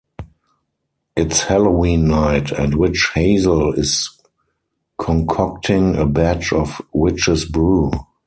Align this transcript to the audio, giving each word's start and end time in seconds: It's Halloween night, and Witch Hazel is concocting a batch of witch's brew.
It's 1.15 1.41
Halloween 1.43 2.07
night, 2.07 2.49
and 2.51 2.73
Witch 2.73 3.11
Hazel 3.13 3.73
is 3.73 4.09
concocting 4.97 5.95
a 5.95 6.07
batch 6.07 6.51
of 6.51 6.81
witch's 6.91 7.45
brew. 7.45 7.91